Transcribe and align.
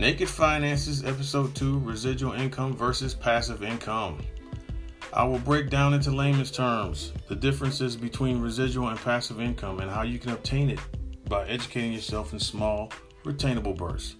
Naked 0.00 0.30
Finances, 0.30 1.04
Episode 1.04 1.54
2 1.54 1.80
Residual 1.80 2.32
Income 2.32 2.74
versus 2.74 3.12
Passive 3.12 3.62
Income. 3.62 4.20
I 5.12 5.24
will 5.24 5.40
break 5.40 5.68
down 5.68 5.92
into 5.92 6.10
layman's 6.10 6.50
terms 6.50 7.12
the 7.28 7.36
differences 7.36 7.96
between 7.96 8.40
residual 8.40 8.88
and 8.88 8.98
passive 8.98 9.42
income 9.42 9.80
and 9.80 9.90
how 9.90 10.00
you 10.00 10.18
can 10.18 10.32
obtain 10.32 10.70
it 10.70 10.78
by 11.28 11.46
educating 11.46 11.92
yourself 11.92 12.32
in 12.32 12.38
small, 12.40 12.90
retainable 13.24 13.76
bursts. 13.76 14.16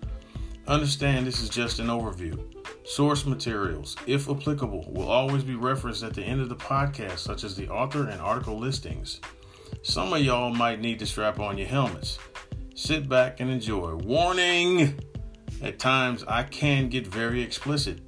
Understand 0.67 1.27
this 1.27 1.41
is 1.41 1.49
just 1.49 1.79
an 1.79 1.87
overview. 1.87 2.39
Source 2.87 3.25
materials, 3.25 3.97
if 4.07 4.29
applicable, 4.29 4.85
will 4.93 5.09
always 5.09 5.43
be 5.43 5.55
referenced 5.55 6.03
at 6.03 6.13
the 6.13 6.23
end 6.23 6.43
of 6.43 6.51
the 6.51 6.57
podcast, 6.57 7.21
such 7.21 7.43
as 7.43 7.57
the 7.57 7.71
author 7.71 8.07
and 8.07 8.21
article 8.21 8.59
listings. 8.59 9.23
Some 9.81 10.13
of 10.13 10.21
y'all 10.21 10.53
might 10.53 10.83
need 10.83 10.99
to 10.99 11.07
strap 11.07 11.41
on 11.41 11.57
your 11.57 11.69
helmets. 11.69 12.19
Sit 12.75 13.09
back 13.09 13.41
and 13.41 13.51
enjoy. 13.51 13.95
Warning! 13.95 15.01
At 15.63 15.79
times, 15.79 16.25
I 16.27 16.45
can 16.45 16.89
get 16.89 17.07
very 17.07 17.43
explicit. 17.43 18.01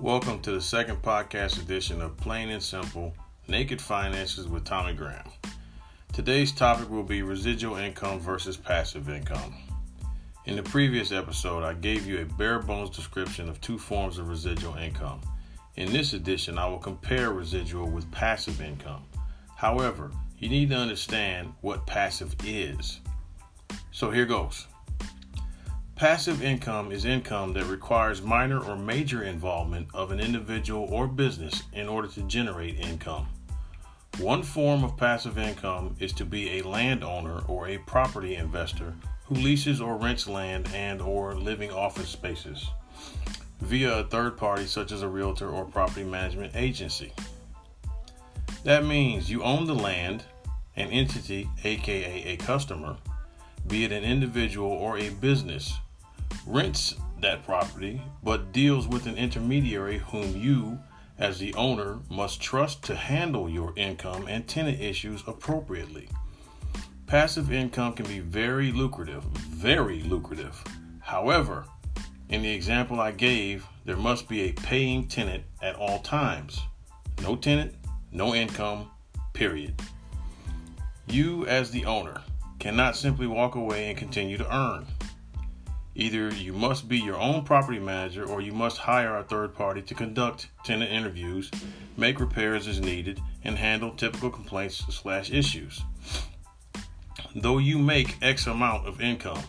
Welcome 0.00 0.40
to 0.40 0.52
the 0.52 0.62
second 0.62 1.02
podcast 1.02 1.60
edition 1.60 2.00
of 2.00 2.16
Plain 2.16 2.48
and 2.48 2.62
Simple 2.62 3.14
Naked 3.48 3.82
Finances 3.82 4.48
with 4.48 4.64
Tommy 4.64 4.94
Graham. 4.94 5.28
Today's 6.14 6.52
topic 6.52 6.88
will 6.88 7.02
be 7.02 7.20
residual 7.20 7.76
income 7.76 8.18
versus 8.18 8.56
passive 8.56 9.10
income. 9.10 9.54
In 10.46 10.56
the 10.56 10.62
previous 10.62 11.12
episode, 11.12 11.64
I 11.64 11.74
gave 11.74 12.06
you 12.06 12.22
a 12.22 12.24
bare 12.24 12.60
bones 12.60 12.88
description 12.88 13.50
of 13.50 13.60
two 13.60 13.76
forms 13.76 14.16
of 14.16 14.30
residual 14.30 14.76
income. 14.76 15.20
In 15.76 15.92
this 15.92 16.12
edition, 16.12 16.56
I 16.56 16.68
will 16.68 16.78
compare 16.78 17.32
residual 17.32 17.90
with 17.90 18.08
passive 18.12 18.60
income. 18.60 19.02
However, 19.56 20.12
you 20.38 20.48
need 20.48 20.70
to 20.70 20.76
understand 20.76 21.52
what 21.62 21.84
passive 21.84 22.36
is. 22.44 23.00
So 23.90 24.12
here 24.12 24.24
goes. 24.24 24.68
Passive 25.96 26.44
income 26.44 26.92
is 26.92 27.04
income 27.04 27.54
that 27.54 27.64
requires 27.64 28.22
minor 28.22 28.60
or 28.60 28.76
major 28.76 29.24
involvement 29.24 29.88
of 29.92 30.12
an 30.12 30.20
individual 30.20 30.86
or 30.92 31.08
business 31.08 31.64
in 31.72 31.88
order 31.88 32.06
to 32.06 32.22
generate 32.22 32.78
income. 32.78 33.26
One 34.18 34.44
form 34.44 34.84
of 34.84 34.96
passive 34.96 35.38
income 35.38 35.96
is 35.98 36.12
to 36.12 36.24
be 36.24 36.58
a 36.58 36.62
landowner 36.62 37.40
or 37.48 37.66
a 37.66 37.78
property 37.78 38.36
investor 38.36 38.94
who 39.24 39.34
leases 39.34 39.80
or 39.80 39.96
rents 39.96 40.28
land 40.28 40.68
and 40.72 41.02
or 41.02 41.34
living 41.34 41.72
office 41.72 42.10
spaces 42.10 42.70
via 43.64 44.00
a 44.00 44.04
third 44.04 44.36
party 44.36 44.66
such 44.66 44.92
as 44.92 45.02
a 45.02 45.08
realtor 45.08 45.48
or 45.48 45.64
property 45.64 46.04
management 46.04 46.54
agency. 46.54 47.12
That 48.64 48.84
means 48.84 49.30
you 49.30 49.42
own 49.42 49.66
the 49.66 49.74
land, 49.74 50.24
an 50.76 50.90
entity 50.90 51.48
aka 51.64 52.24
a 52.24 52.36
customer, 52.36 52.96
be 53.66 53.84
it 53.84 53.92
an 53.92 54.04
individual 54.04 54.70
or 54.70 54.98
a 54.98 55.10
business 55.10 55.74
rents 56.46 56.94
that 57.20 57.44
property 57.44 58.02
but 58.22 58.52
deals 58.52 58.86
with 58.86 59.06
an 59.06 59.16
intermediary 59.16 59.98
whom 59.98 60.36
you, 60.36 60.78
as 61.18 61.38
the 61.38 61.54
owner, 61.54 61.98
must 62.10 62.40
trust 62.40 62.82
to 62.84 62.94
handle 62.94 63.48
your 63.48 63.72
income 63.76 64.26
and 64.28 64.46
tenant 64.46 64.80
issues 64.80 65.22
appropriately. 65.26 66.08
Passive 67.06 67.52
income 67.52 67.92
can 67.92 68.06
be 68.06 68.18
very 68.18 68.72
lucrative, 68.72 69.22
very 69.24 70.02
lucrative. 70.02 70.62
However, 71.00 71.64
in 72.28 72.42
the 72.42 72.50
example 72.50 73.00
I 73.00 73.10
gave, 73.10 73.66
there 73.84 73.96
must 73.96 74.28
be 74.28 74.42
a 74.42 74.52
paying 74.52 75.08
tenant 75.08 75.44
at 75.62 75.76
all 75.76 76.00
times. 76.00 76.60
No 77.22 77.36
tenant, 77.36 77.74
no 78.12 78.34
income, 78.34 78.90
period. 79.32 79.80
You, 81.06 81.46
as 81.46 81.70
the 81.70 81.84
owner, 81.84 82.22
cannot 82.58 82.96
simply 82.96 83.26
walk 83.26 83.56
away 83.56 83.88
and 83.88 83.98
continue 83.98 84.38
to 84.38 84.56
earn. 84.56 84.86
Either 85.96 86.28
you 86.34 86.52
must 86.52 86.88
be 86.88 86.98
your 86.98 87.18
own 87.18 87.44
property 87.44 87.78
manager 87.78 88.24
or 88.24 88.40
you 88.40 88.52
must 88.52 88.78
hire 88.78 89.16
a 89.16 89.22
third 89.22 89.54
party 89.54 89.80
to 89.82 89.94
conduct 89.94 90.48
tenant 90.64 90.90
interviews, 90.90 91.50
make 91.96 92.18
repairs 92.18 92.66
as 92.66 92.80
needed, 92.80 93.20
and 93.44 93.56
handle 93.56 93.92
typical 93.92 94.30
complaints 94.30 94.82
slash 94.88 95.30
issues. 95.30 95.82
Though 97.36 97.58
you 97.58 97.78
make 97.78 98.16
X 98.22 98.46
amount 98.46 98.88
of 98.88 99.00
income, 99.00 99.42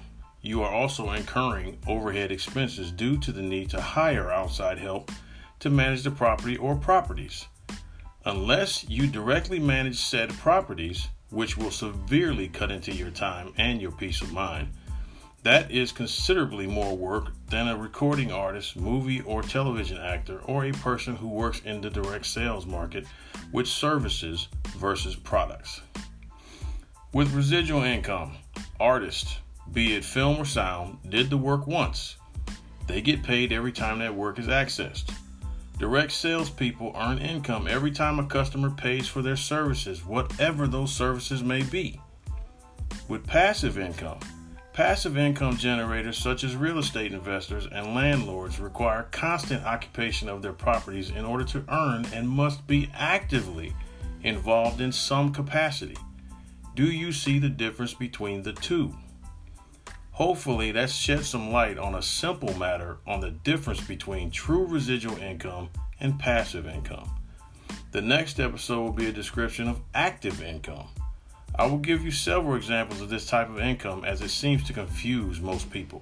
you 0.45 0.61
are 0.61 0.71
also 0.71 1.11
incurring 1.11 1.77
overhead 1.87 2.31
expenses 2.31 2.91
due 2.91 3.17
to 3.17 3.31
the 3.31 3.41
need 3.41 3.69
to 3.71 3.81
hire 3.81 4.31
outside 4.31 4.77
help 4.77 5.11
to 5.59 5.69
manage 5.69 6.03
the 6.03 6.11
property 6.11 6.55
or 6.57 6.75
properties. 6.75 7.47
Unless 8.25 8.89
you 8.89 9.07
directly 9.07 9.59
manage 9.59 9.97
said 9.97 10.29
properties, 10.37 11.07
which 11.29 11.57
will 11.57 11.71
severely 11.71 12.47
cut 12.47 12.71
into 12.71 12.91
your 12.91 13.11
time 13.11 13.53
and 13.57 13.81
your 13.81 13.91
peace 13.91 14.21
of 14.21 14.31
mind, 14.31 14.69
that 15.43 15.69
is 15.69 15.91
considerably 15.91 16.65
more 16.65 16.97
work 16.97 17.31
than 17.49 17.67
a 17.67 17.77
recording 17.77 18.31
artist, 18.31 18.75
movie 18.75 19.21
or 19.21 19.43
television 19.43 19.97
actor, 19.97 20.39
or 20.45 20.65
a 20.65 20.71
person 20.71 21.15
who 21.15 21.27
works 21.27 21.61
in 21.65 21.81
the 21.81 21.89
direct 21.89 22.25
sales 22.25 22.65
market 22.65 23.05
with 23.51 23.67
services 23.67 24.47
versus 24.77 25.15
products. 25.15 25.81
With 27.13 27.31
residual 27.33 27.83
income, 27.83 28.37
artists, 28.79 29.37
be 29.71 29.95
it 29.95 30.03
film 30.03 30.37
or 30.37 30.45
sound, 30.45 30.97
did 31.09 31.29
the 31.29 31.37
work 31.37 31.67
once. 31.67 32.17
They 32.87 33.01
get 33.01 33.23
paid 33.23 33.51
every 33.51 33.71
time 33.71 33.99
that 33.99 34.15
work 34.15 34.39
is 34.39 34.47
accessed. 34.47 35.11
Direct 35.77 36.11
salespeople 36.11 36.95
earn 36.95 37.17
income 37.17 37.67
every 37.67 37.91
time 37.91 38.19
a 38.19 38.25
customer 38.25 38.69
pays 38.69 39.07
for 39.07 39.21
their 39.21 39.35
services, 39.35 40.05
whatever 40.05 40.67
those 40.67 40.93
services 40.93 41.43
may 41.43 41.63
be. 41.63 41.99
With 43.07 43.27
passive 43.27 43.77
income, 43.77 44.19
Passive 44.75 45.17
income 45.17 45.55
generators 45.55 46.17
such 46.17 46.43
as 46.43 46.57
real 46.57 46.79
estate 46.79 47.13
investors 47.13 47.65
and 47.71 47.95
landlords 47.95 48.59
require 48.59 49.07
constant 49.09 49.63
occupation 49.63 50.27
of 50.27 50.41
their 50.41 50.51
properties 50.51 51.11
in 51.11 51.23
order 51.23 51.45
to 51.45 51.63
earn 51.69 52.05
and 52.13 52.27
must 52.27 52.67
be 52.67 52.89
actively 52.93 53.73
involved 54.23 54.81
in 54.81 54.91
some 54.91 55.31
capacity. 55.31 55.95
Do 56.75 56.91
you 56.91 57.13
see 57.13 57.39
the 57.39 57.47
difference 57.47 57.93
between 57.93 58.43
the 58.43 58.51
two? 58.51 58.93
Hopefully, 60.15 60.71
that 60.71 60.89
sheds 60.89 61.27
some 61.27 61.51
light 61.51 61.77
on 61.77 61.93
a 61.93 62.01
simple 62.01 62.57
matter 62.57 62.99
on 63.05 63.19
the 63.19 63.31
difference 63.31 63.81
between 63.81 64.31
true 64.31 64.65
residual 64.65 65.17
income 65.17 65.67
and 65.99 66.17
passive 66.17 66.65
income. 66.65 67.09
The 67.91 68.01
next 68.01 68.39
episode 68.39 68.81
will 68.81 68.93
be 68.93 69.09
a 69.09 69.11
description 69.11 69.67
of 69.67 69.81
active 69.93 70.41
income. 70.41 70.87
I 71.59 71.65
will 71.65 71.79
give 71.79 72.01
you 72.01 72.11
several 72.11 72.55
examples 72.55 73.01
of 73.01 73.09
this 73.09 73.27
type 73.27 73.49
of 73.49 73.59
income 73.59 74.05
as 74.05 74.21
it 74.21 74.29
seems 74.29 74.63
to 74.67 74.73
confuse 74.73 75.41
most 75.41 75.69
people. 75.69 76.01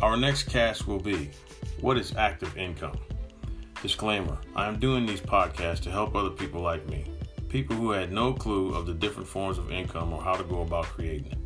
Our 0.00 0.16
next 0.16 0.44
cast 0.44 0.88
will 0.88 0.98
be 0.98 1.28
What 1.82 1.98
is 1.98 2.16
active 2.16 2.56
income? 2.56 2.98
Disclaimer 3.82 4.38
I 4.56 4.66
am 4.66 4.80
doing 4.80 5.06
these 5.06 5.20
podcasts 5.20 5.80
to 5.82 5.90
help 5.90 6.16
other 6.16 6.30
people 6.30 6.60
like 6.60 6.88
me, 6.88 7.04
people 7.48 7.76
who 7.76 7.92
had 7.92 8.10
no 8.10 8.32
clue 8.32 8.74
of 8.74 8.86
the 8.86 8.94
different 8.94 9.28
forms 9.28 9.56
of 9.56 9.70
income 9.70 10.12
or 10.12 10.20
how 10.20 10.34
to 10.34 10.42
go 10.42 10.62
about 10.62 10.86
creating 10.86 11.32
it. 11.32 11.38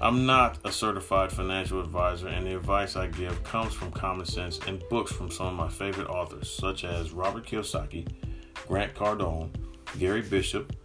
I'm 0.00 0.26
not 0.26 0.58
a 0.64 0.70
certified 0.70 1.32
financial 1.32 1.80
advisor, 1.80 2.28
and 2.28 2.46
the 2.46 2.54
advice 2.54 2.96
I 2.96 3.06
give 3.06 3.42
comes 3.44 3.72
from 3.72 3.90
common 3.90 4.26
sense 4.26 4.60
and 4.66 4.82
books 4.90 5.10
from 5.10 5.30
some 5.30 5.46
of 5.46 5.54
my 5.54 5.68
favorite 5.68 6.08
authors, 6.08 6.50
such 6.50 6.84
as 6.84 7.12
Robert 7.12 7.46
Kiyosaki, 7.46 8.06
Grant 8.68 8.94
Cardone, 8.94 9.50
Gary 9.98 10.22
Bishop, 10.22 10.76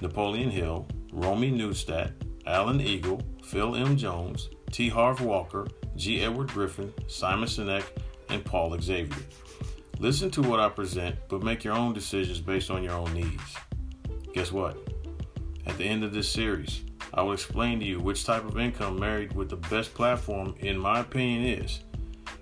Napoleon 0.00 0.50
Hill, 0.50 0.86
Romi 1.12 1.50
Neustadt, 1.50 2.12
Alan 2.46 2.80
Eagle, 2.80 3.22
Phil 3.42 3.74
M. 3.74 3.96
Jones, 3.96 4.50
T. 4.70 4.88
Harv 4.88 5.18
Eker, 5.18 5.68
G. 5.96 6.22
Edward 6.22 6.48
Griffin, 6.48 6.92
Simon 7.08 7.48
Sinek, 7.48 7.84
and 8.28 8.44
Paul 8.44 8.78
Xavier. 8.80 9.24
Listen 10.00 10.30
to 10.30 10.40
what 10.40 10.60
I 10.60 10.70
present, 10.70 11.16
but 11.28 11.42
make 11.42 11.62
your 11.62 11.74
own 11.74 11.92
decisions 11.92 12.40
based 12.40 12.70
on 12.70 12.82
your 12.82 12.94
own 12.94 13.12
needs. 13.12 13.54
Guess 14.32 14.50
what? 14.50 14.78
At 15.66 15.76
the 15.76 15.84
end 15.84 16.04
of 16.04 16.14
this 16.14 16.26
series, 16.26 16.84
I 17.12 17.20
will 17.20 17.34
explain 17.34 17.80
to 17.80 17.84
you 17.84 18.00
which 18.00 18.24
type 18.24 18.46
of 18.46 18.58
income 18.58 18.98
married 18.98 19.34
with 19.34 19.50
the 19.50 19.56
best 19.56 19.92
platform, 19.92 20.54
in 20.60 20.78
my 20.78 21.00
opinion, 21.00 21.62
is, 21.62 21.80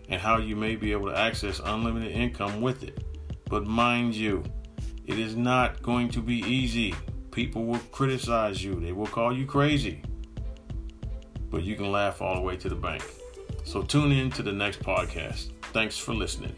and 0.09 0.21
how 0.21 0.39
you 0.39 0.55
may 0.55 0.77
be 0.77 0.93
able 0.93 1.09
to 1.09 1.19
access 1.19 1.61
unlimited 1.65 2.13
income 2.13 2.61
with 2.61 2.85
it. 2.85 3.03
But 3.51 3.67
mind 3.67 4.15
you, 4.15 4.45
it 5.07 5.19
is 5.19 5.35
not 5.35 5.83
going 5.83 6.11
to 6.11 6.23
be 6.23 6.37
easy. 6.37 6.95
People 7.33 7.65
will 7.65 7.81
criticize 7.91 8.63
you, 8.63 8.77
they 8.77 8.93
will 8.93 9.09
call 9.09 9.37
you 9.37 9.47
crazy. 9.47 10.01
But 11.51 11.65
you 11.65 11.75
can 11.75 11.91
laugh 11.91 12.23
all 12.23 12.37
the 12.37 12.41
way 12.41 12.57
to 12.57 12.69
the 12.69 12.77
bank. 12.77 13.03
So 13.65 13.83
tune 13.83 14.13
in 14.13 14.31
to 14.31 14.45
the 14.45 14.53
next 14.53 14.79
podcast. 14.79 15.51
Thanks 15.73 15.99
for 15.99 16.15
listening. 16.15 16.55